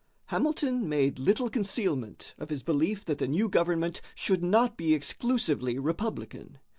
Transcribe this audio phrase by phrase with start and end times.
[0.29, 5.77] Hamilton made little concealment of his belief that the new government should not be exclusively
[5.77, 6.57] republican.